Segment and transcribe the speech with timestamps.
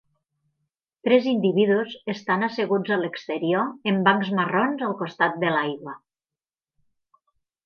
[1.07, 5.97] Tres individus estan asseguts a l'exterior en bancs marrons al costat de l'aigua.